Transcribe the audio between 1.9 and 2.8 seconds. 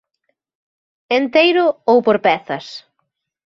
ou por pezas?